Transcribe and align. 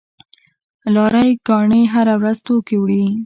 لاری 0.93 1.29
ګانې 1.47 1.81
هره 1.93 2.15
ورځ 2.19 2.37
توکي 2.45 2.75
وړي. 2.79 3.03